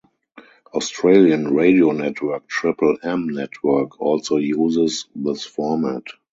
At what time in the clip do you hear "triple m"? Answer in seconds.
2.47-3.27